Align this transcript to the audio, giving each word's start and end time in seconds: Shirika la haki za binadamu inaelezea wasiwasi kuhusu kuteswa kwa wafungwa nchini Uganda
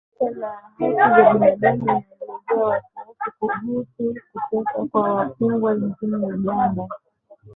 Shirika 0.77 1.07
la 1.09 1.09
haki 1.13 1.39
za 1.39 1.51
binadamu 1.71 2.03
inaelezea 2.21 2.65
wasiwasi 2.97 3.31
kuhusu 3.39 4.15
kuteswa 4.33 4.87
kwa 4.91 5.13
wafungwa 5.15 5.73
nchini 5.75 6.15
Uganda 6.15 6.87